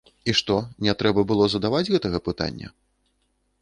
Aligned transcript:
І 0.31 0.33
што, 0.39 0.55
не 0.87 0.95
трэба 1.03 1.25
было 1.33 1.45
задаваць 1.57 1.85
гэтага 1.93 2.25
пытання? 2.31 2.67